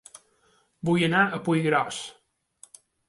[0.89, 2.01] Vull anar a Puiggròs